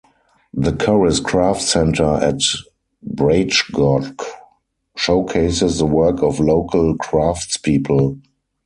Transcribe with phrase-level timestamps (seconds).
[0.55, 2.39] The Corris Craft Centre at
[3.07, 4.19] Braichgoch
[4.97, 8.19] showcases the work of local craftspeople.